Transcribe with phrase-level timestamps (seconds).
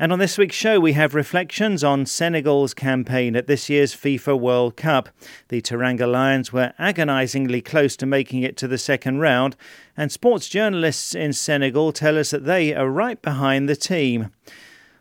[0.00, 4.40] And on this week's show, we have reflections on Senegal's campaign at this year's FIFA
[4.40, 5.10] World Cup.
[5.48, 9.56] The Teranga Lions were agonisingly close to making it to the second round,
[9.98, 14.30] and sports journalists in Senegal tell us that they are right behind the team.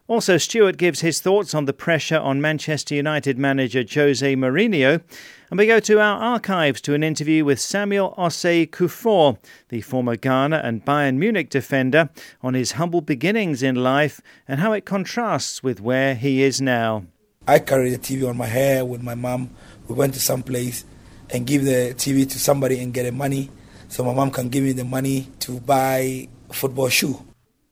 [0.09, 5.01] Also, Stuart gives his thoughts on the pressure on Manchester United manager Jose Mourinho.
[5.49, 9.39] And we go to our archives to an interview with Samuel Osei Kuffour,
[9.69, 12.09] the former Ghana and Bayern Munich defender,
[12.43, 17.05] on his humble beginnings in life and how it contrasts with where he is now.
[17.47, 19.49] I carry the TV on my hair with my mom.
[19.87, 20.85] We went to some place
[21.31, 23.49] and give the TV to somebody and get the money
[23.87, 27.25] so my mom can give me the money to buy a football shoe.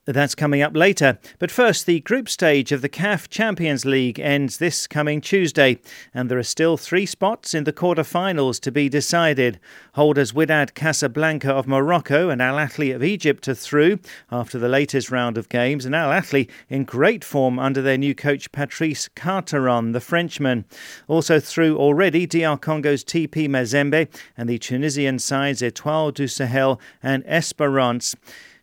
[0.08, 1.18] That's coming up later.
[1.38, 5.80] But first, the group stage of the CAF Champions League ends this coming Tuesday,
[6.14, 9.60] and there are still three spots in the quarter-finals to be decided.
[9.96, 13.98] Holders Wydad Casablanca of Morocco and Al Ahly of Egypt are through
[14.32, 18.14] after the latest round of games, and Al Ahly in great form under their new
[18.14, 20.64] coach Patrice Carteron, the Frenchman.
[21.06, 27.22] Also through already DR Congo's TP Mazembe and the Tunisian sides Etoile du Sahel and
[27.26, 28.16] Esperance.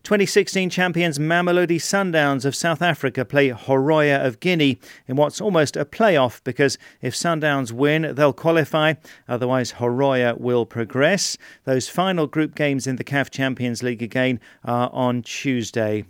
[0.05, 5.83] 2016 champions Mamelodi Sundowns of South Africa play Horoya of Guinea in what's almost a
[5.83, 8.93] playoff because if Sundowns win, they'll qualify,
[9.27, 11.39] otherwise, Horoya will progress.
[11.63, 16.05] Those final group games in the CAF Champions League again are on Tuesday.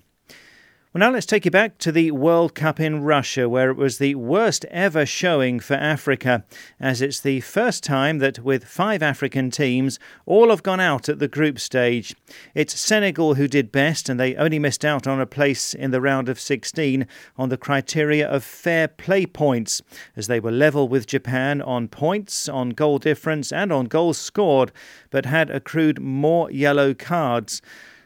[0.96, 3.98] Well, now let's take you back to the World Cup in Russia, where it was
[3.98, 6.46] the worst ever showing for Africa,
[6.80, 11.20] as it's the first time that, with five African teams, all have gone out at
[11.20, 12.16] the group stage.
[12.54, 16.00] It's Senegal who did best, and they only missed out on a place in the
[16.00, 17.06] round of 16
[17.36, 19.82] on the criteria of fair play points,
[20.16, 24.72] as they were level with Japan on points, on goal difference, and on goals scored,
[25.10, 27.62] but had accrued more yellow cards.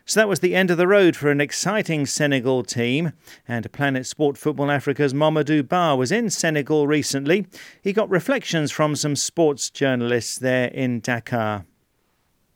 [0.10, 3.14] So that was the end of the road for an exciting Senegal team.
[3.48, 7.46] And Planet Sport Football Africa's Mamadou Ba was in Senegal recently.
[7.84, 11.66] He got reflections from some sports journalists there in Dakar.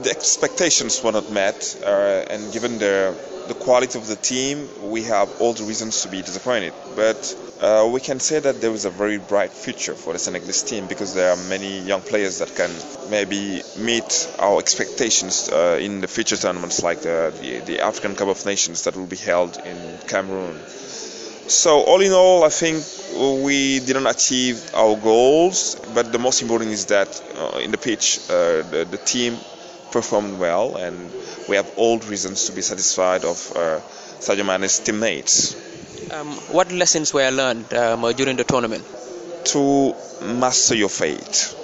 [0.04, 3.16] The expectations were not met, uh, and given the
[3.48, 6.74] the quality of the team, we have all the reasons to be disappointed.
[6.96, 10.64] But uh, we can say that there is a very bright future for the Senegalese
[10.64, 12.72] team because there are many young players that can
[13.10, 18.30] maybe meet our expectations uh, in the future tournaments like the, the, the African Cup
[18.30, 20.58] of Nations that will be held in Cameroon.
[21.48, 22.84] So all in all, I think
[23.44, 28.20] we didn't achieve our goals, but the most important is that uh, in the pitch,
[28.30, 29.38] uh, the, the team
[29.94, 30.98] performed well, and
[31.48, 33.80] we have all reasons to be satisfied of uh,
[34.20, 35.56] Sadio Mane's teammates.
[36.12, 38.84] Um, what lessons were learned um, during the tournament?
[39.46, 41.56] To master your fate.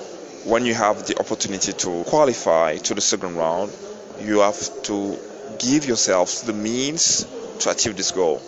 [0.46, 3.76] When you have the opportunity to qualify to the second round,
[4.22, 5.18] you have to
[5.60, 7.26] give yourself the means
[7.60, 8.42] to achieve this goal.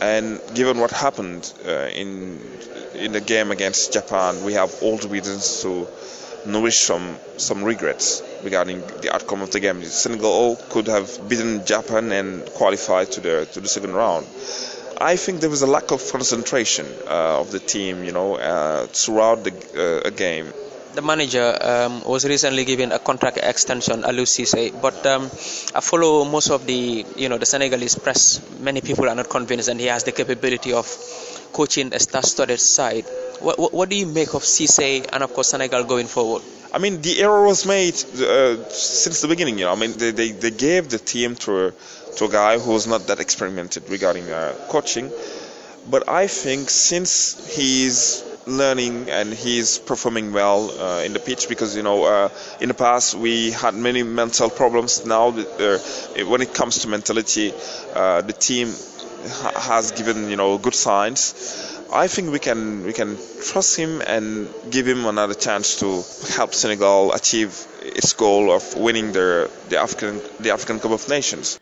[0.00, 2.40] And given what happened uh, in
[2.94, 5.86] in the game against Japan, we have all the reasons to
[6.46, 9.82] nourish some some regrets regarding the outcome of the game.
[9.84, 14.26] Senegal could have beaten Japan and qualified to the to the second round.
[15.00, 18.86] I think there was a lack of concentration uh, of the team, you know, uh,
[18.86, 19.52] throughout the
[20.06, 20.52] uh, game.
[20.94, 25.24] The manager um, was recently given a contract extension, Aliou Cisse, but um,
[25.74, 28.40] I follow most of the, you know, the Senegalese press.
[28.60, 30.86] Many people are not convinced, and he has the capability of
[31.52, 33.04] coaching a star-studded side.
[33.40, 36.42] What, what, what, do you make of Cisse and of course Senegal going forward?
[36.74, 39.58] I mean, the error was made uh, since the beginning.
[39.60, 41.72] You know, I mean, they, they, they gave the team to a,
[42.16, 45.10] to a guy who was not that experimented regarding uh, coaching.
[45.88, 51.76] But I think since he's learning and he's performing well uh, in the pitch because
[51.76, 52.28] you know uh,
[52.60, 55.78] in the past we had many mental problems now uh,
[56.26, 57.54] when it comes to mentality
[57.94, 58.66] uh, the team
[59.56, 64.48] has given you know good signs I think we can we can trust him and
[64.70, 66.02] give him another chance to
[66.34, 71.60] help Senegal achieve its goal of winning the the African the African Cup of Nations.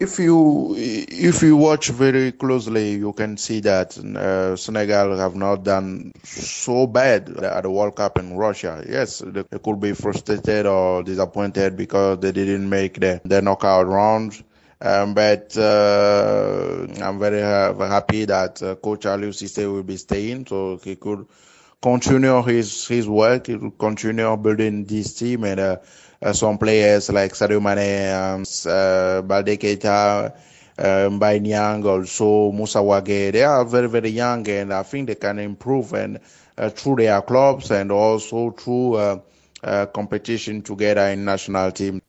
[0.00, 5.62] If you if you watch very closely, you can see that uh, Senegal have not
[5.64, 8.84] done so bad at the World Cup in Russia.
[8.88, 14.42] Yes, they could be frustrated or disappointed because they didn't make the, the knockout round
[14.84, 20.78] um, but uh, I'm very happy that uh, Coach Aliou Cisse will be staying, so
[20.84, 21.26] he could
[21.82, 23.46] continue his his work.
[23.46, 25.76] He will continue building this team and uh,
[26.22, 30.34] uh, some players like Sadio Mane, um, uh, Balde Keita,
[30.78, 33.32] uh, M'Baye Niang, also Moussa Wagué.
[33.32, 36.20] They are very very young and I think they can improve and
[36.58, 39.20] uh, through their clubs and also through uh,
[39.62, 42.03] uh, competition together in national team.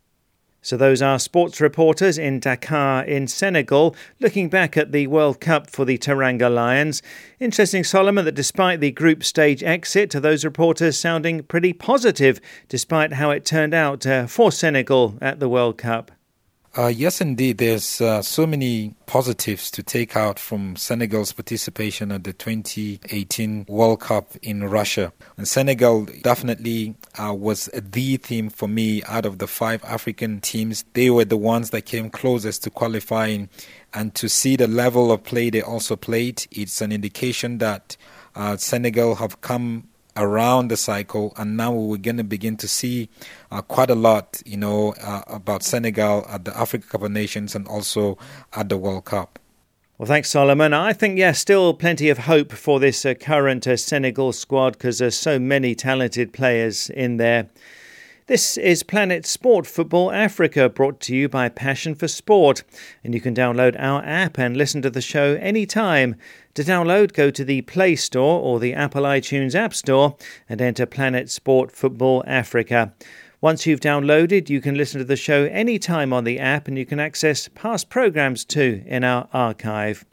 [0.66, 5.70] So, those are sports reporters in Dakar, in Senegal, looking back at the World Cup
[5.70, 7.04] for the Teranga Lions.
[7.40, 13.30] Interesting, Solomon, that despite the group stage exit, those reporters sounding pretty positive despite how
[13.30, 16.12] it turned out uh, for Senegal at the World Cup.
[16.78, 17.58] Uh, yes, indeed.
[17.58, 24.02] There's uh, so many positives to take out from Senegal's participation at the 2018 World
[24.02, 25.14] Cup in Russia.
[25.38, 30.84] And Senegal definitely uh, was the team for me out of the five African teams.
[30.92, 33.48] They were the ones that came closest to qualifying.
[33.94, 37.96] And to see the level of play they also played, it's an indication that
[38.36, 43.10] uh, Senegal have come around the cycle, and now we're going to begin to see
[43.52, 47.56] uh, quite a lot, you know, uh, about Senegal at the Africa Cup of Nations
[47.56, 48.18] and also
[48.54, 49.40] at the World Cup.
[49.98, 50.74] Well, thanks, Solomon.
[50.74, 55.00] I think, yeah, still plenty of hope for this uh, current uh, Senegal squad because
[55.00, 57.48] there's so many talented players in there.
[58.28, 62.64] This is Planet Sport Football Africa, brought to you by Passion for Sport.
[63.04, 66.16] And you can download our app and listen to the show anytime.
[66.56, 70.18] To download, go to the Play Store or the Apple iTunes App Store
[70.50, 72.96] and enter Planet Sport Football Africa.
[73.42, 76.86] Once you've downloaded, you can listen to the show anytime on the app and you
[76.88, 80.04] can access past programs too in our archive.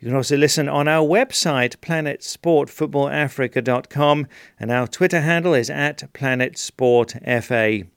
[0.00, 4.28] You can also listen on our website, planetsportfootballafrica.com,
[4.60, 7.88] and our Twitter handle is at planetsportfa.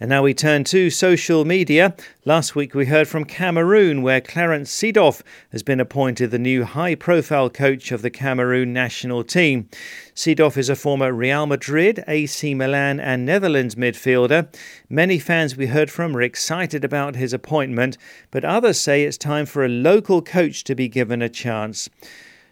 [0.00, 1.96] And now we turn to social media.
[2.24, 6.94] Last week we heard from Cameroon, where Clarence Seedorf has been appointed the new high
[6.94, 9.68] profile coach of the Cameroon national team.
[10.14, 14.46] Seedorf is a former Real Madrid, AC Milan, and Netherlands midfielder.
[14.88, 17.98] Many fans we heard from are excited about his appointment,
[18.30, 21.88] but others say it's time for a local coach to be given a chance.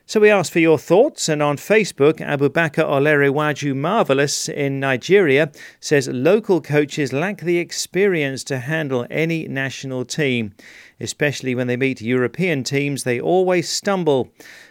[0.08, 5.50] So we asked for your thoughts, and on Facebook, Abubakar Olerewaju Marvelous in Nigeria
[5.80, 10.54] says local coaches lack the experience to handle any national team.
[11.00, 14.30] Especially when they meet European teams, they always stumble.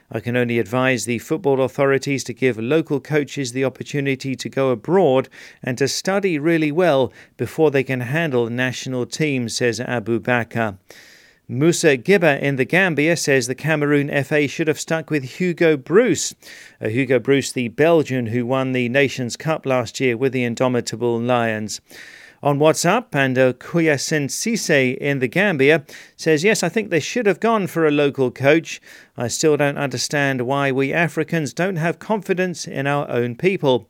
[0.10, 4.70] I can only advise the football authorities to give local coaches the opportunity to go
[4.70, 5.28] abroad
[5.62, 10.78] and to study really well before they can handle national teams, says Abu Bakr.
[11.48, 16.34] Musa Gibba in the Gambia says the Cameroon FA should have stuck with Hugo Broos.
[16.82, 21.20] Uh, Hugo Broos, the Belgian who won the Nations Cup last year with the Indomitable
[21.20, 21.82] Lions.
[22.42, 25.86] On WhatsApp, and uh, Kuyasin Sise in the Gambia
[26.18, 28.82] says, Yes, I think they should have gone for a local coach.
[29.16, 33.88] I still don't understand why we Africans don't have confidence in our own people.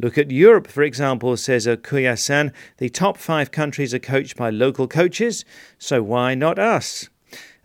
[0.00, 2.52] Look at Europe, for example, says Kuyasan.
[2.78, 5.44] The top five countries are coached by local coaches,
[5.78, 7.08] so why not us?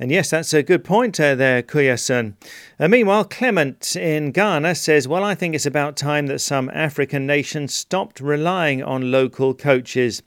[0.01, 2.35] And yes, that's a good point uh, there, Kuyasan.
[2.79, 7.27] Uh, meanwhile, Clement in Ghana says, Well, I think it's about time that some African
[7.27, 10.23] nations stopped relying on local coaches.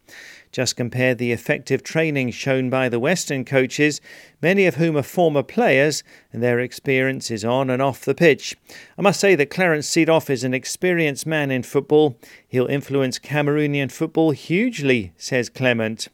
[0.52, 4.02] Just compare the effective training shown by the Western coaches,
[4.42, 8.54] many of whom are former players, and their experience is on and off the pitch.
[8.98, 12.18] I must say that Clarence Seedorf is an experienced man in football.
[12.46, 16.08] He'll influence Cameroonian football hugely, says Clement.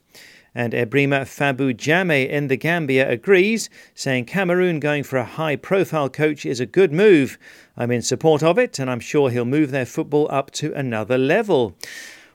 [0.55, 6.09] And Ebrima Fabu Jame in the Gambia agrees, saying Cameroon going for a high profile
[6.09, 7.37] coach is a good move.
[7.75, 11.17] I'm in support of it, and I'm sure he'll move their football up to another
[11.17, 11.75] level.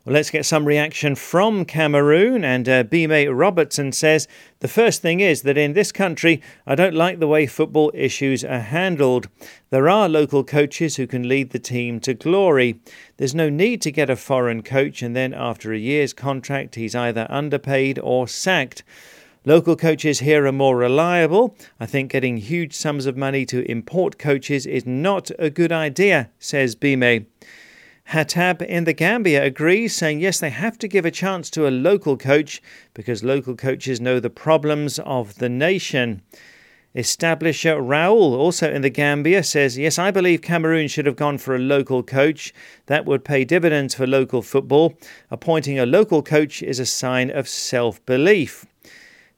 [0.05, 2.45] Well, let's get some reaction from Cameroon.
[2.45, 4.29] And uh, Bime Robertson says
[4.61, 8.45] the first thing is that in this country, I don't like the way football issues
[8.45, 9.29] are handled.
[9.71, 12.81] There are local coaches who can lead the team to glory.
[13.17, 16.95] There's no need to get a foreign coach, and then after a year's contract, he's
[16.95, 18.83] either underpaid or sacked.
[19.47, 21.57] Local coaches here are more reliable.
[21.81, 26.29] I think getting huge sums of money to import coaches is not a good idea,
[26.39, 27.27] says Bime.
[28.09, 31.71] Hatab in the Gambia agrees, saying yes, they have to give a chance to a
[31.71, 36.23] local coach because local coaches know the problems of the nation.
[36.95, 41.57] Establisher Raoul, also in the Gambia, says, Yes, I believe Cameroon should have gone for
[41.57, 42.55] a local coach.
[42.87, 44.95] That would pay dividends for local football.
[45.29, 48.65] Appointing a local coach is a sign of self belief.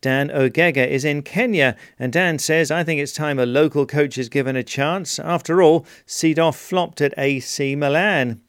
[0.00, 4.18] Dan Ogega is in Kenya, and Dan says, I think it's time a local coach
[4.18, 5.18] is given a chance.
[5.18, 8.40] After all, Seedorf flopped at AC Milan.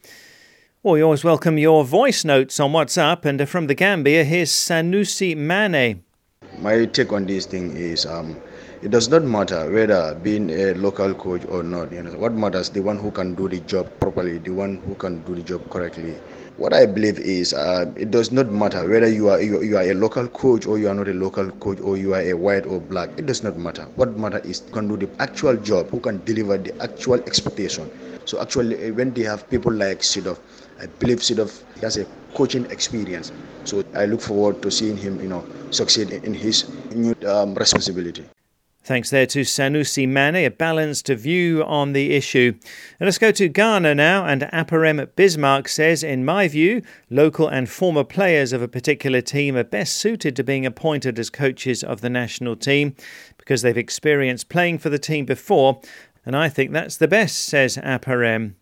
[0.83, 5.35] Well, we always welcome your voice notes on WhatsApp, and from the Gambia, here's Sanusi
[5.35, 6.03] Mane.
[6.59, 8.35] My take on this thing is um,
[8.81, 11.91] it does not matter whether being a local coach or not.
[11.91, 14.95] You know, what matters the one who can do the job properly, the one who
[14.95, 16.15] can do the job correctly.
[16.57, 19.83] What I believe is uh, it does not matter whether you are you, you, are
[19.83, 22.65] a local coach or you are not a local coach or you are a white
[22.65, 23.11] or black.
[23.17, 23.87] It does not matter.
[23.95, 27.89] What matters is who can do the actual job, who can deliver the actual expectation.
[28.25, 30.39] So actually, when they have people like Seedorf,
[30.79, 33.31] I believe Seedorf has a coaching experience.
[33.63, 38.25] So I look forward to seeing him, you know, succeed in his new um, responsibility.
[38.87, 42.53] Thanks there to Sanusi Mane, a balanced view on the issue.
[43.01, 44.25] And let's go to Ghana now.
[44.25, 49.57] And Aparem Bismarck says, In my view, local and former players of a particular team
[49.57, 52.95] are best suited to being appointed as coaches of the national team
[53.37, 55.81] because they've experienced playing for the team before.
[56.25, 58.53] And I think that's the best, says Aparem.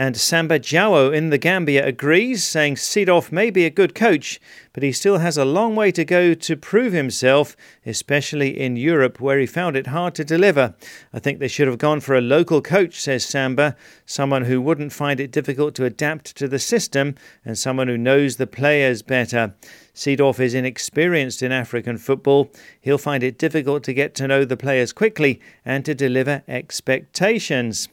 [0.00, 4.38] And Samba Jawo in the Gambia agrees, saying Seedorf may be a good coach,
[4.72, 9.20] but he still has a long way to go to prove himself, especially in Europe
[9.20, 10.76] where he found it hard to deliver.
[11.12, 13.74] I think they should have gone for a local coach, says Samba,
[14.06, 18.36] someone who wouldn't find it difficult to adapt to the system and someone who knows
[18.36, 19.56] the players better.
[19.96, 22.52] Seedorf is inexperienced in African football.
[22.80, 27.88] He'll find it difficult to get to know the players quickly and to deliver expectations.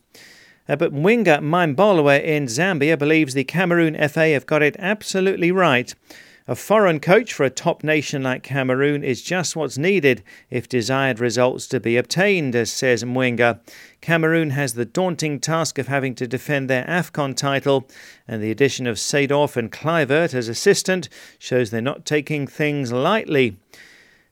[0.68, 5.94] Uh, but Mwinga Maimbolowe in Zambia believes the Cameroon FA have got it absolutely right.
[6.48, 11.20] A foreign coach for a top nation like Cameroon is just what's needed if desired
[11.20, 13.60] results to be obtained, as says Mwinga.
[14.00, 17.88] Cameroon has the daunting task of having to defend their AFCON title,
[18.28, 23.58] and the addition of Seedorf and Kluivert as assistant shows they're not taking things lightly.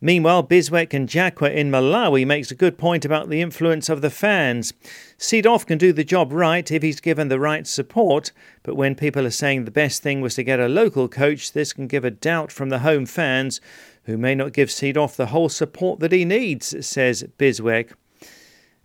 [0.06, 4.10] Meanwhile, Biswek and Jakwa in Malawi makes a good point about the influence of the
[4.10, 4.74] fans.
[5.18, 8.34] Seedorf can do the job right if he's given the right support,
[8.64, 11.72] but when people are saying the best thing was to get a local coach, this
[11.72, 13.62] can give a doubt from the home fans,
[14.04, 17.94] who may not give Seedorf the whole support that he needs, says Biswek.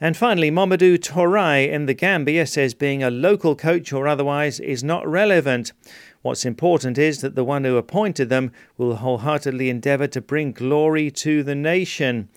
[0.01, 4.85] And finally, Mamadou Torai in the Gambia says being a local coach or otherwise is
[4.85, 5.73] not relevant.
[6.23, 11.11] What's important is that the one who appointed them will wholeheartedly endeavour to bring glory
[11.13, 12.29] to the nation.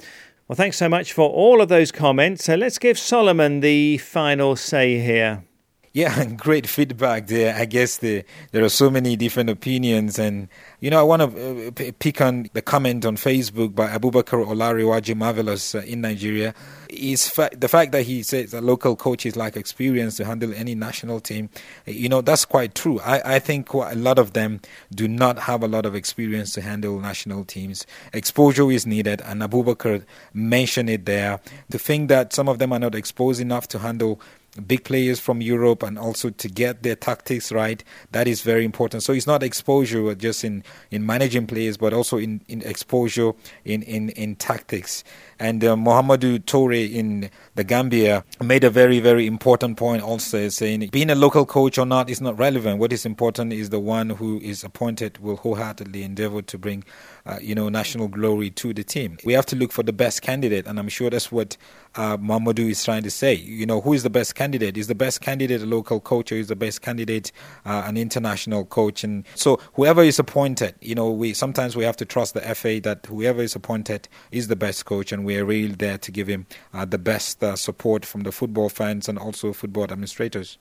[0.47, 2.43] Well, thanks so much for all of those comments.
[2.43, 5.45] So let's give Solomon the final say here.
[5.93, 7.53] Yeah, great feedback there.
[7.55, 10.17] I guess the, there are so many different opinions.
[10.17, 10.47] And,
[10.79, 15.15] you know, I want to uh, pick on the comment on Facebook by Abubakar Olariwaji
[15.15, 16.53] Marvelous uh, in Nigeria.
[16.89, 20.53] Is fa- the fact that he says a local coach is like experience to handle
[20.53, 21.49] any national team.
[21.85, 22.99] You know, that's quite true.
[23.01, 24.59] I, I think a lot of them
[24.93, 27.85] do not have a lot of experience to handle national teams.
[28.11, 31.39] Exposure is needed, and Abubakar mentioned it there.
[31.71, 34.19] To think that some of them are not exposed enough to handle
[34.67, 37.83] big players from Europe and also to get their tactics right.
[38.11, 39.03] That is very important.
[39.03, 43.31] So it's not exposure just in, in managing players, but also in, in exposure
[43.63, 45.03] in, in, in tactics.
[45.41, 50.89] And uh, Mohamedou Toure in the Gambia made a very, very important point also saying
[50.91, 52.77] being a local coach or not is not relevant.
[52.77, 56.83] What is important is the one who is appointed will wholeheartedly endeavor to bring,
[57.25, 59.17] uh, you know, national glory to the team.
[59.25, 61.57] We have to look for the best candidate, and I'm sure that's what
[61.95, 62.17] uh,
[62.57, 63.33] is trying to say.
[63.33, 64.77] You know, who is the best candidate?
[64.77, 67.31] Is the best candidate a local coach or is the best candidate
[67.65, 69.03] uh, an international coach?
[69.03, 72.79] And so whoever is appointed, you know, we sometimes we have to trust the FA
[72.81, 76.27] that whoever is appointed is the best coach, and we are really there to give
[76.27, 80.57] him uh, the best uh, support from the football fans and also football administrators.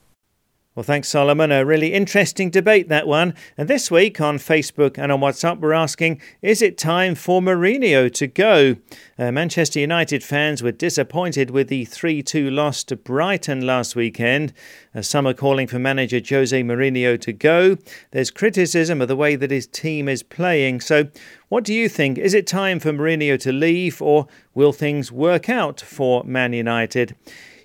[0.77, 1.50] Well, thanks, Solomon.
[1.50, 3.35] A really interesting debate, that one.
[3.59, 8.09] And this week on Facebook and on WhatsApp, we're asking Is it time for Mourinho
[8.15, 8.77] to go?
[9.19, 14.53] Uh, Manchester United fans were disappointed with the 3 2 loss to Brighton last weekend.
[14.95, 17.77] Uh, some are calling for manager Jose Mourinho to go.
[18.12, 20.83] There's criticism of the way that his team is playing.
[20.83, 21.09] So,
[21.49, 22.17] what do you think?
[22.17, 27.17] Is it time for Mourinho to leave, or will things work out for Man United?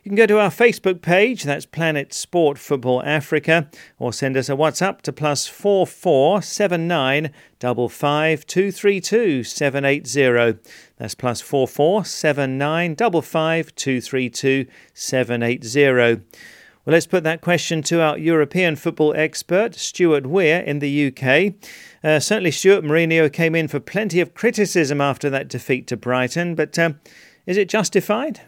[0.06, 4.50] You can go to our Facebook page, that's Planet Sport Football Africa, or send us
[4.50, 10.06] a WhatsApp to plus four four seven nine double five two three two seven eight
[10.06, 10.60] zero.
[10.98, 16.18] That's plus four four seven nine double five two three two seven eight zero.
[16.86, 21.56] Well, let's put that question to our European football expert, Stuart Weir, in the UK.
[22.04, 26.54] Uh, certainly, Stuart Mourinho came in for plenty of criticism after that defeat to Brighton,
[26.54, 26.92] but uh,
[27.48, 28.42] is it justified?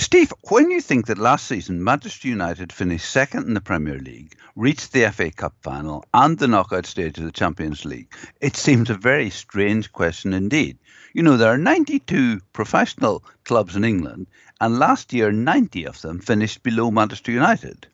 [0.00, 4.34] Steve, when you think that last season Manchester United finished second in the Premier League,
[4.56, 8.88] reached the FA Cup final and the knockout stage of the Champions League, it seems
[8.88, 10.78] a very strange question indeed.
[11.12, 14.28] You know, there are 92 professional clubs in England,
[14.58, 17.86] and last year 90 of them finished below Manchester United.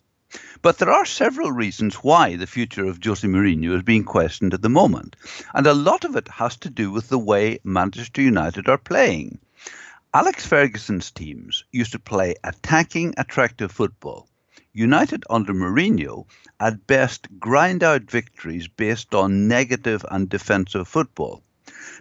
[0.63, 4.63] But there are several reasons why the future of Jose Mourinho is being questioned at
[4.63, 5.17] the moment,
[5.53, 9.41] and a lot of it has to do with the way Manchester United are playing.
[10.15, 14.29] Alex Ferguson's teams used to play attacking, attractive football.
[14.73, 16.27] United under Mourinho
[16.61, 21.43] at best grind out victories based on negative and defensive football.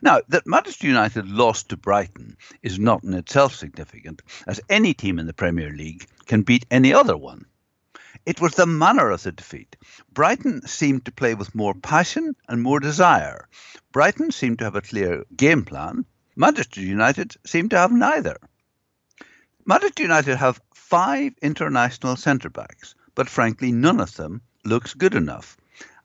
[0.02, 5.20] Now, that Manchester United lost to Brighton is not in itself significant, as any team
[5.20, 7.46] in the Premier League can beat any other one.
[8.26, 9.76] It was the manner of the defeat.
[10.14, 13.48] Brighton seemed to play with more passion and more desire.
[13.92, 16.06] Brighton seemed to have a clear game plan.
[16.38, 18.38] Manchester United seem to have neither.
[19.66, 25.56] Manchester United have five international centre backs, but frankly, none of them looks good enough.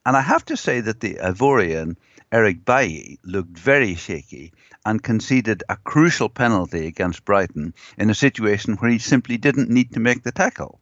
[0.07, 1.97] And I have to say that the Ivorian
[2.31, 4.53] Eric Bailly looked very shaky
[4.87, 9.93] and conceded a crucial penalty against Brighton in a situation where he simply didn't need
[9.95, 10.81] to make the tackle.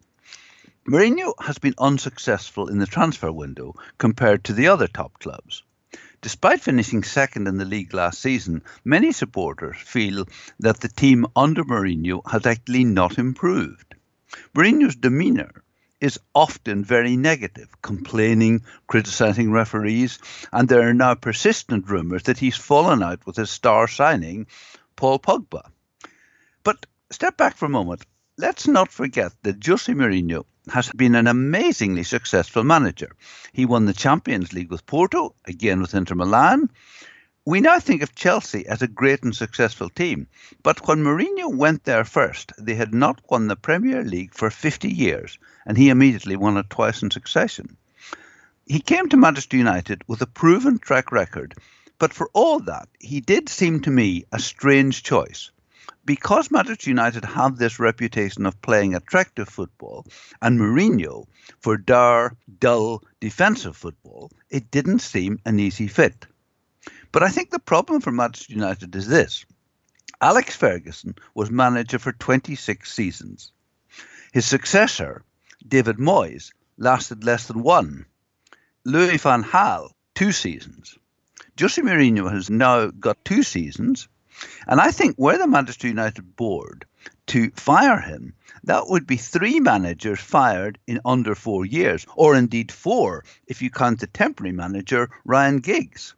[0.87, 5.63] Mourinho has been unsuccessful in the transfer window compared to the other top clubs.
[6.21, 10.27] Despite finishing second in the league last season, many supporters feel
[10.59, 13.95] that the team under Mourinho has actually not improved.
[14.53, 15.63] Mourinho's demeanour
[16.01, 20.19] is often very negative, complaining, criticising referees,
[20.53, 24.49] and there are now persistent rumours that he's fallen out with his star signing,
[24.97, 25.71] Paul Pogba.
[26.65, 28.05] But step back for a moment.
[28.37, 33.11] Let's not forget that Jose Mourinho has been an amazingly successful manager.
[33.53, 36.71] He won the Champions League with Porto, again with Inter Milan.
[37.45, 40.27] We now think of Chelsea as a great and successful team,
[40.63, 44.89] but when Mourinho went there first, they had not won the Premier League for 50
[44.89, 47.77] years, and he immediately won it twice in succession.
[48.67, 51.55] He came to Manchester United with a proven track record,
[51.99, 55.51] but for all that, he did seem to me a strange choice
[56.09, 60.07] because Manchester United have this reputation of playing attractive football
[60.41, 61.27] and Mourinho
[61.61, 66.25] for dour, dull, defensive football, it didn't seem an easy fit.
[67.13, 69.45] But I think the problem for Manchester United is this.
[70.19, 73.53] Alex Ferguson was manager for 26 seasons.
[74.33, 75.23] His successor,
[75.69, 78.07] David Moyes, lasted less than one.
[78.83, 80.97] Louis van Gaal, two seasons.
[81.61, 84.09] Jose Mourinho has now got two seasons
[84.67, 86.85] and I think were the Manchester United board
[87.29, 92.73] to fire him, that would be three managers fired in under four years, or indeed
[92.73, 96.15] four if you count the temporary manager, Ryan Giggs.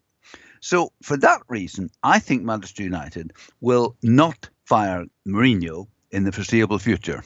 [0.60, 6.78] So, for that reason, I think Manchester United will not fire Mourinho in the foreseeable
[6.78, 7.24] future.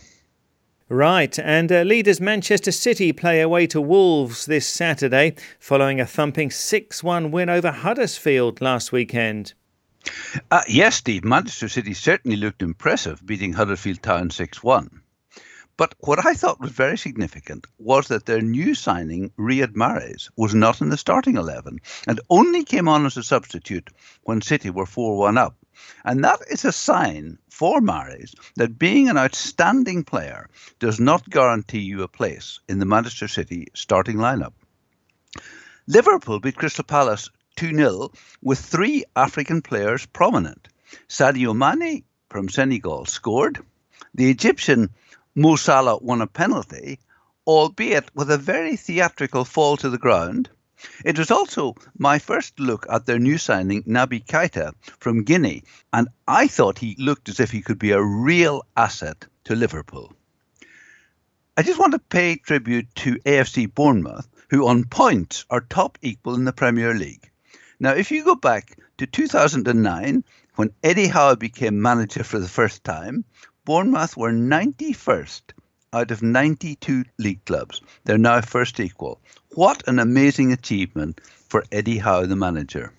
[0.89, 6.51] Right, and uh, leaders Manchester City play away to Wolves this Saturday following a thumping
[6.51, 9.55] 6 1 win over Huddersfield last weekend.
[10.51, 15.01] Uh, yes, Steve, Manchester City certainly looked impressive, beating Huddersfield Town 6 1.
[15.77, 20.55] But what I thought was very significant was that their new signing, Riyad Mahrez, was
[20.55, 23.91] not in the starting 11 and only came on as a substitute
[24.23, 25.57] when City were 4 1 up.
[26.05, 31.81] And that is a sign for Mahrez that being an outstanding player does not guarantee
[31.81, 34.53] you a place in the Manchester City starting lineup.
[35.89, 38.11] Liverpool beat Crystal Palace 2 0
[38.43, 40.69] with three African players prominent.
[41.09, 43.65] Sadio Mane from Senegal scored.
[44.15, 44.91] The Egyptian
[45.37, 46.99] Mo Salah won a penalty,
[47.47, 50.51] albeit with a very theatrical fall to the ground.
[51.05, 55.63] It was also my first look at their new signing, Naby Keita from Guinea,
[55.93, 60.13] and I thought he looked as if he could be a real asset to Liverpool.
[61.57, 66.35] I just want to pay tribute to AFC Bournemouth, who on points are top equal
[66.35, 67.31] in the Premier League.
[67.81, 70.25] Now, if you go back to 2009,
[70.57, 73.25] when Eddie Howe became manager for the first time,
[73.65, 75.43] Bournemouth were 91st
[75.93, 77.81] out of 92 league clubs.
[78.05, 79.21] They're now first equal.
[79.55, 82.93] What an amazing achievement for Eddie Howe, the manager.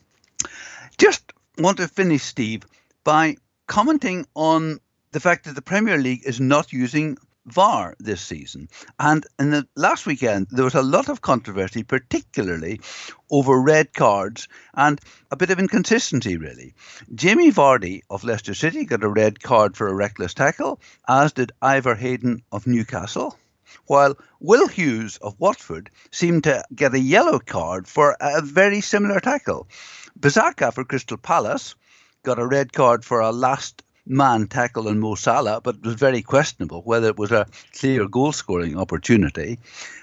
[0.98, 2.64] Just want to finish, Steve,
[3.04, 4.80] by commenting on
[5.12, 8.70] the fact that the Premier League is not using VAR this season.
[9.00, 12.82] And in the last weekend, there was a lot of controversy, particularly
[13.30, 15.00] over red cards and
[15.32, 16.74] a bit of inconsistency, really.
[17.14, 21.52] Jamie Vardy of Leicester City got a red card for a reckless tackle, as did
[21.62, 23.38] Ivor Hayden of Newcastle.
[23.88, 29.20] While Will Hughes of Watford seemed to get a yellow card for a very similar
[29.20, 29.68] tackle.
[30.20, 31.76] Bissaka for Crystal Palace
[32.24, 35.96] got a red card for a last man tackle on Mo Salah, but it was
[35.96, 39.60] very questionable whether it was a clear goal scoring opportunity.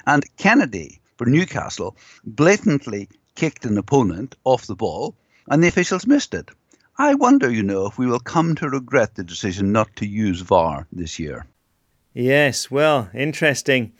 [0.06, 5.14] And Kennedy for Newcastle blatantly kicked an opponent off the ball,
[5.48, 6.50] and the officials missed it.
[6.98, 10.40] I wonder, you know, if we will come to regret the decision not to use
[10.40, 11.46] VAR this year.
[12.12, 13.92] Yes, well, interesting.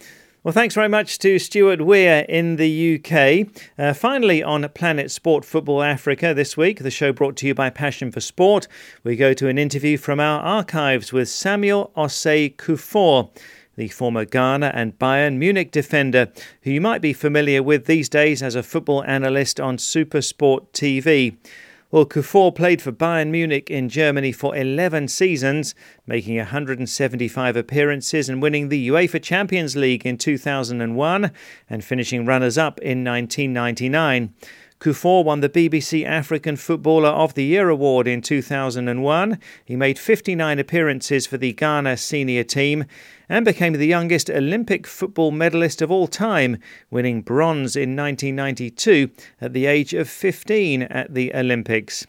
[0.44, 3.46] Well, thanks very much to Stuart Weir in the UK.
[3.78, 7.70] Uh, finally, on Planet Sport Football Africa this week, the show brought to you by
[7.70, 8.66] Passion for Sport,
[9.04, 13.30] we go to an interview from our archives with Samuel Osei Kuffour
[13.76, 16.30] the former Ghana and Bayern Munich defender,
[16.62, 21.36] who you might be familiar with these days as a football analyst on Supersport TV.
[21.92, 25.74] Well, Kuffour played for Bayern Munich in Germany for 11 seasons,
[26.06, 31.30] making 175 appearances and winning the UEFA Champions League in 2001
[31.68, 34.32] and finishing runners up in 1999.
[34.82, 39.38] Kuffour won the BBC African Footballer of the Year award in 2001.
[39.64, 42.86] He made 59 appearances for the Ghana senior team
[43.28, 46.58] and became the youngest Olympic football medalist of all time,
[46.90, 52.04] winning bronze in 1992 at the age of 15 at the Olympics.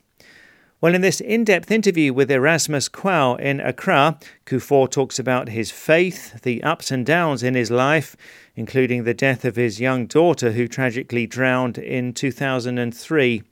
[0.83, 5.71] Well, in this in depth interview with Erasmus Quao in Accra, Kuffour talks about his
[5.71, 8.17] faith, the ups and downs in his life,
[8.57, 13.43] including the death of his young daughter who tragically drowned in 2003.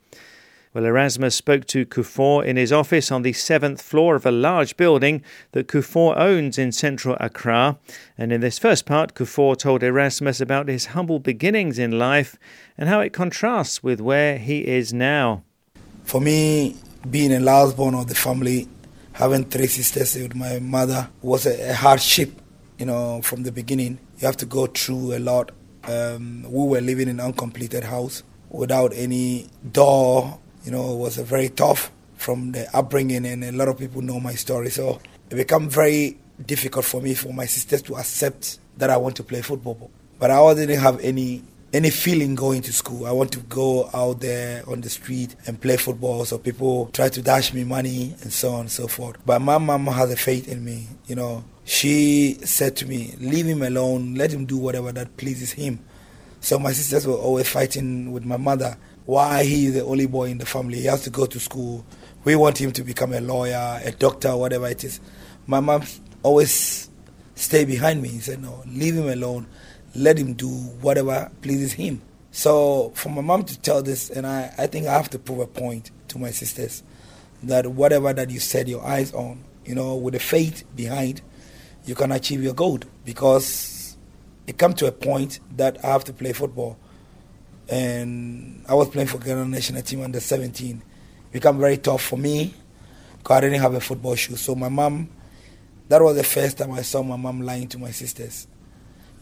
[0.74, 4.76] Well, Erasmus spoke to Kuffour in his office on the seventh floor of a large
[4.76, 7.78] building that Kuffour owns in central Accra.
[8.18, 12.36] And in this first part, Kuffour told Erasmus about his humble beginnings in life
[12.76, 15.44] and how it contrasts with where he is now.
[16.04, 16.76] For me,
[17.10, 18.68] being a last born of the family,
[19.12, 22.40] having three sisters with my mother was a, a hardship,
[22.78, 23.98] you know, from the beginning.
[24.18, 25.52] You have to go through a lot.
[25.84, 30.38] Um, we were living in an uncompleted house without any door.
[30.64, 34.00] You know, it was a very tough from the upbringing, and a lot of people
[34.00, 34.70] know my story.
[34.70, 39.16] So it became very difficult for me, for my sisters to accept that I want
[39.16, 39.90] to play football.
[40.18, 43.06] But I didn't have any any feeling going to school.
[43.06, 46.24] I want to go out there on the street and play football.
[46.24, 49.16] So people try to dash me money and so on and so forth.
[49.24, 50.88] But my mom has a faith in me.
[51.06, 54.14] You know, she said to me, "Leave him alone.
[54.14, 55.80] Let him do whatever that pleases him."
[56.40, 58.76] So my sisters were always fighting with my mother.
[59.06, 60.80] Why he is the only boy in the family?
[60.80, 61.84] He has to go to school.
[62.24, 65.00] We want him to become a lawyer, a doctor, whatever it is.
[65.46, 65.82] My mom
[66.22, 66.88] always
[67.34, 68.10] stay behind me.
[68.10, 69.46] He said, "No, leave him alone."
[69.94, 72.02] Let him do whatever pleases him.
[72.30, 75.40] So for my mom to tell this, and I, I think I have to prove
[75.40, 76.82] a point to my sisters
[77.42, 81.20] that whatever that you set your eyes on, you know, with the faith behind,
[81.84, 82.80] you can achieve your goal.
[83.04, 83.96] Because
[84.46, 86.78] it come to a point that I have to play football.
[87.68, 90.76] And I was playing for Ghana national team under 17.
[90.76, 92.54] It became very tough for me
[93.18, 94.36] because I didn't have a football shoe.
[94.36, 95.10] So my mom,
[95.88, 98.46] that was the first time I saw my mom lying to my sisters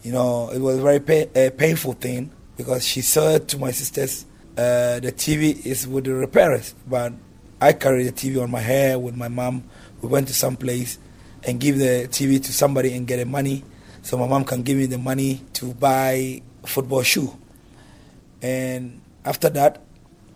[0.03, 4.25] you know, it was a very a painful thing because she said to my sisters,
[4.57, 7.13] uh, the TV is with the repairers, but
[7.59, 9.63] I carry the TV on my hair with my mom.
[10.01, 10.97] We went to some place
[11.43, 13.63] and give the TV to somebody and get the money,
[14.01, 17.35] so my mom can give me the money to buy football shoe.
[18.41, 19.81] And after that,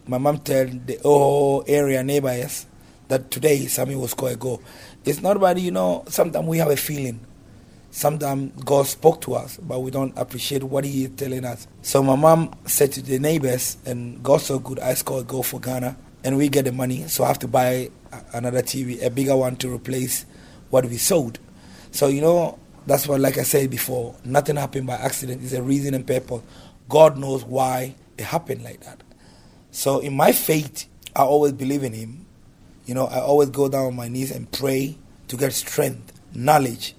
[0.07, 2.67] my mom tell the whole area neighbors
[3.07, 4.61] that today Sammy was going to go.
[5.03, 6.03] It's not about you know.
[6.07, 7.19] Sometimes we have a feeling
[7.95, 11.65] sometimes God spoke to us, but we don't appreciate what He is telling us.
[11.81, 15.61] So my mom said to the neighbors, and God so good, I scored go for
[15.61, 17.89] Ghana, and we get the money, so I have to buy
[18.33, 20.25] another TV, a bigger one to replace
[20.71, 21.39] what we sold.
[21.91, 25.41] So you know, that's what, like I said before, nothing happened by accident.
[25.41, 26.41] It's a reason and purpose.
[26.89, 29.01] God knows why it happened like that.
[29.71, 32.25] So in my faith, I always believe in Him.
[32.85, 34.97] You know, I always go down on my knees and pray
[35.29, 36.93] to get strength, knowledge,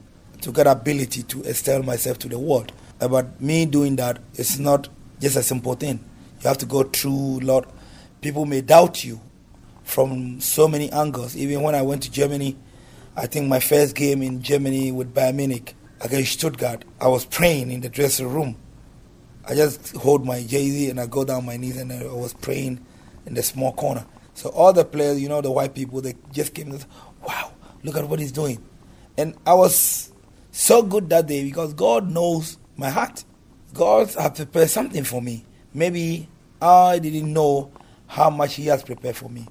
[0.47, 2.71] to get ability to extend myself to the world.
[3.01, 4.89] Uh, but me doing that is not
[5.21, 5.99] just a simple thing.
[6.41, 7.69] You have to go through a lot.
[8.21, 9.21] People may doubt you
[9.83, 11.37] from so many angles.
[11.37, 12.57] Even when I went to Germany,
[13.17, 17.73] I think my first game in Germany with Bayern Munich against Stuttgart, I was praying
[17.73, 18.57] in the dressing room.
[19.49, 22.87] I just hold my jersey and I go down my knees and I was praying
[23.27, 24.07] in the small corner.
[24.35, 26.91] So all the players, you know, the white people, they just came and said,
[27.27, 27.51] wow,
[27.83, 28.65] look at what he's doing.
[29.19, 30.13] And I was
[30.57, 33.25] so good that day because God knows my heart.
[33.75, 35.45] God has prepared something for me.
[35.75, 36.29] Maybe
[36.63, 37.71] I didn't know
[38.07, 39.47] how much He has prepared for me.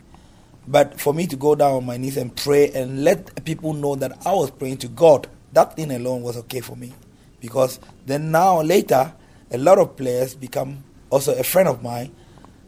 [0.68, 3.94] But for me to go down on my knees and pray and let people know
[3.96, 6.92] that I was praying to God, that thing alone was okay for me.
[7.40, 9.14] Because then now, later,
[9.52, 12.16] a lot of players become also a friend of mine.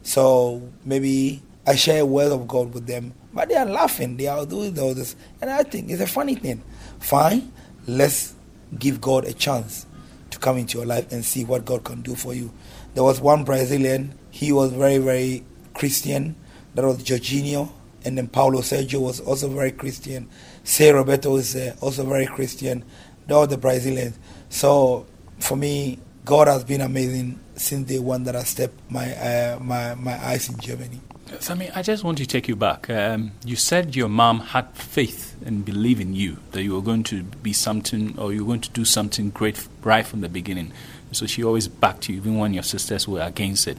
[0.02, 3.14] So maybe I share a word of God with them.
[3.34, 5.16] But they are laughing, they are doing all this.
[5.40, 6.62] And I think it's a funny thing.
[7.00, 7.52] Fine,
[7.88, 8.34] let's
[8.78, 9.86] give God a chance
[10.30, 12.52] to come into your life and see what God can do for you.
[12.94, 16.36] There was one Brazilian, he was very, very Christian.
[16.74, 17.72] That was Jorginho.
[18.04, 20.28] And then Paulo Sergio was also very Christian.
[20.64, 22.84] Zé Roberto is uh, also very Christian.
[23.26, 24.18] They were the Brazilians.
[24.48, 25.06] So
[25.38, 29.94] for me, God has been amazing since day one that I stepped my uh, my
[29.94, 31.00] my eyes in Germany.
[31.40, 32.88] Sammy, I just want to take you back.
[32.90, 37.02] Um, you said your mom had faith and believe in you that you were going
[37.04, 40.72] to be something or you were going to do something great right from the beginning.
[41.12, 43.78] So she always backed you, even when your sisters were against it.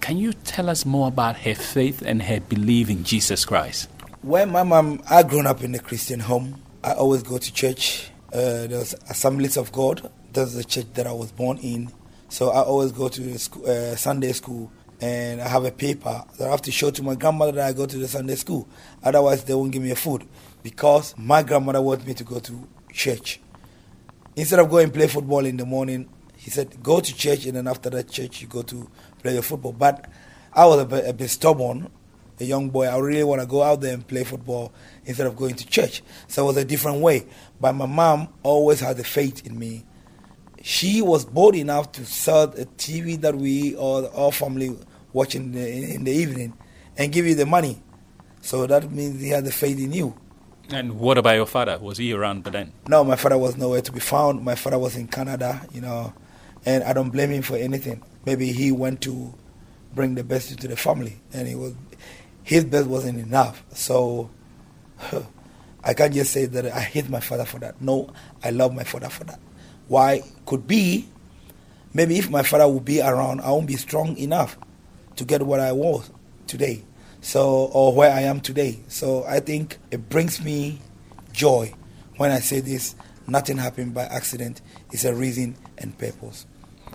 [0.00, 3.88] Can you tell us more about her faith and her belief in Jesus Christ?
[4.22, 6.62] Well, my mom, I grew up in a Christian home.
[6.82, 8.10] I always go to church.
[8.32, 10.10] Uh, there's Assemblies of God.
[10.32, 11.92] That's the church that I was born in.
[12.28, 16.48] So I always go to school, uh, Sunday school and I have a paper that
[16.48, 18.68] I have to show to my grandmother that I go to the Sunday school.
[19.02, 20.26] Otherwise, they won't give me a food
[20.62, 23.40] because my grandmother wants me to go to church.
[24.34, 27.68] Instead of going play football in the morning, he said, go to church and then
[27.68, 28.88] after that church, you go to
[29.22, 29.72] play your football.
[29.72, 30.10] But
[30.52, 31.90] I was a bit, a bit stubborn,
[32.40, 32.86] a young boy.
[32.86, 34.72] I really want to go out there and play football
[35.04, 36.02] instead of going to church.
[36.26, 37.26] So it was a different way.
[37.60, 39.84] But my mom always had the faith in me
[40.62, 44.76] she was bold enough to sell a TV that we or our family
[45.12, 46.54] watch in the, in the evening
[46.96, 47.80] and give you the money.
[48.40, 50.14] So that means he had the faith in you.
[50.70, 51.78] And what about your father?
[51.78, 52.72] Was he around by then?
[52.88, 54.44] No, my father was nowhere to be found.
[54.44, 56.12] My father was in Canada, you know,
[56.66, 58.02] and I don't blame him for anything.
[58.26, 59.32] Maybe he went to
[59.94, 61.74] bring the best to the family, and he was
[62.42, 63.64] his best wasn't enough.
[63.72, 64.30] So
[65.84, 67.80] I can't just say that I hate my father for that.
[67.80, 68.10] No,
[68.44, 69.40] I love my father for that.
[69.86, 70.20] Why?
[70.44, 71.08] Could be,
[71.94, 74.58] maybe if my father would be around, I won't be strong enough
[75.18, 76.10] to get what I was
[76.46, 76.82] today.
[77.20, 78.78] So, or where I am today.
[78.88, 80.80] So I think it brings me
[81.32, 81.74] joy
[82.16, 82.94] when I say this.
[83.26, 84.62] Nothing happened by accident.
[84.90, 86.46] It's a reason and purpose.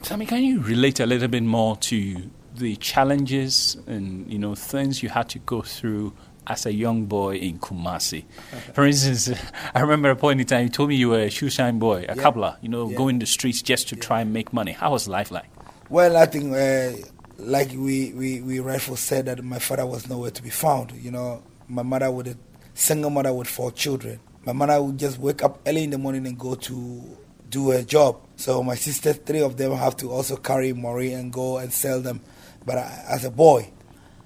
[0.01, 5.01] Sammy, can you relate a little bit more to the challenges and you know things
[5.01, 6.13] you had to go through
[6.47, 8.25] as a young boy in Kumasi.
[8.73, 9.31] For instance,
[9.73, 12.05] I remember a point in time you told me you were a shoe shine boy,
[12.07, 12.21] a yeah.
[12.21, 12.97] cobbler, you know, yeah.
[12.97, 14.01] going the streets just to yeah.
[14.01, 14.73] try and make money.
[14.73, 15.45] How was life like?
[15.89, 17.07] Well, I think, uh,
[17.37, 20.91] like we, we, we rightfully said, that my father was nowhere to be found.
[20.91, 22.37] You know, my mother would, a
[22.73, 24.19] single mother with four children.
[24.45, 27.17] My mother would just wake up early in the morning and go to
[27.49, 28.19] do her job.
[28.35, 32.01] So my sisters, three of them, have to also carry Mori and go and sell
[32.01, 32.21] them.
[32.65, 33.71] But I, as a boy,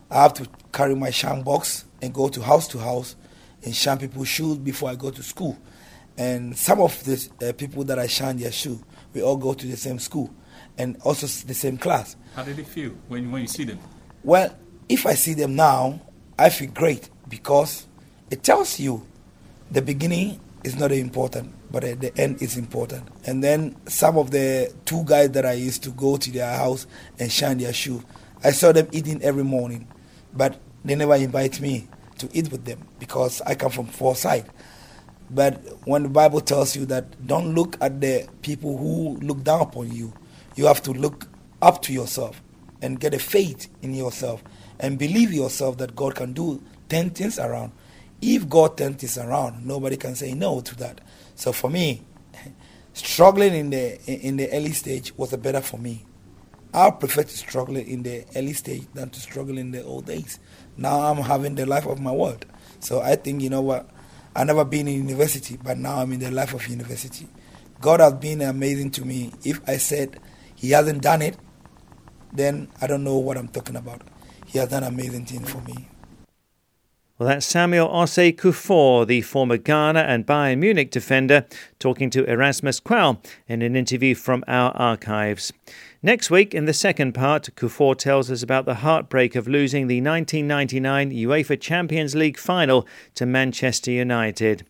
[0.09, 3.15] I have to carry my shine box and go to house to house
[3.63, 5.57] and shine people's shoes before I go to school.
[6.17, 8.81] And some of the uh, people that I shine their shoe,
[9.13, 10.33] we all go to the same school
[10.77, 12.15] and also the same class.
[12.35, 13.79] How did it feel when, when you see them?
[14.23, 14.55] Well,
[14.89, 16.01] if I see them now,
[16.37, 17.87] I feel great because
[18.29, 19.05] it tells you
[19.71, 23.07] the beginning is not important, but at the end is important.
[23.25, 26.87] And then some of the two guys that I used to go to their house
[27.19, 28.03] and shine their shoe,
[28.43, 29.87] I saw them eating every morning,
[30.33, 31.87] but they never invite me
[32.19, 34.49] to eat with them because I come from Forsyth.
[35.29, 39.61] But when the Bible tells you that don't look at the people who look down
[39.61, 40.13] upon you,
[40.57, 41.27] you have to look
[41.61, 42.41] up to yourself
[42.81, 44.43] and get a faith in yourself
[44.79, 47.71] and believe yourself that God can do 10 things around.
[48.21, 51.01] If God turns things around, nobody can say no to that.
[51.35, 52.03] So for me,
[52.93, 56.05] struggling in the in the early stage was better for me.
[56.73, 60.39] I prefer to struggle in the early stage than to struggle in the old days.
[60.75, 62.45] Now I'm having the life of my world.
[62.79, 63.89] So I think, you know what,
[64.35, 67.27] i never been in university, but now I'm in the life of university.
[67.81, 69.31] God has been amazing to me.
[69.43, 70.19] If I said
[70.57, 71.37] He hasn't done it,
[72.33, 74.01] then I don't know what I'm talking about.
[74.47, 75.87] He has done amazing things for me.
[77.19, 81.45] Well, that's Samuel Osei Kuffour, the former Ghana and Bayern Munich defender,
[81.79, 85.53] talking to Erasmus Quell in an interview from our archives.
[86.03, 90.01] Next week, in the second part, Kuffour tells us about the heartbreak of losing the
[90.01, 94.65] 1999 UEFA Champions League final to Manchester United.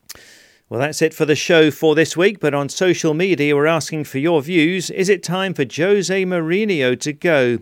[0.70, 4.04] Well, that's it for the show for this week, but on social media, we're asking
[4.04, 4.90] for your views.
[4.90, 7.60] Is it time for Jose Mourinho to go?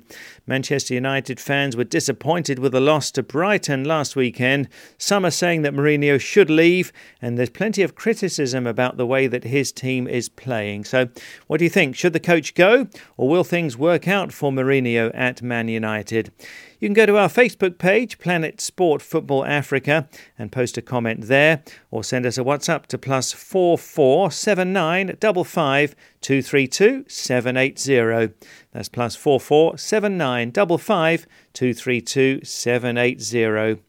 [0.47, 4.69] Manchester United fans were disappointed with the loss to Brighton last weekend.
[4.97, 6.91] Some are saying that Mourinho should leave,
[7.21, 10.85] and there's plenty of criticism about the way that his team is playing.
[10.85, 11.09] So,
[11.45, 11.95] what do you think?
[11.95, 12.87] Should the coach go,
[13.17, 16.31] or will things work out for Mourinho at Man United?
[16.79, 21.27] You can go to our Facebook page, Planet Sport Football Africa, and post a comment
[21.27, 26.41] there, or send us a WhatsApp to plus four four seven nine double five two
[26.41, 28.29] three two seven eight zero.
[28.71, 33.79] That's plus four four seven nine double five two three two seven eight zero.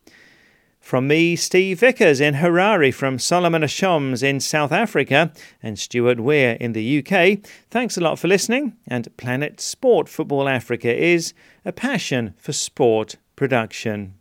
[0.86, 6.56] From me, Steve Vickers in Harare, from Solomon Ashoms in South Africa, and Stuart Weir
[6.60, 8.76] in the UK, thanks a lot for listening.
[8.86, 14.14] And Planet Sport Football Africa is a passion for sport production.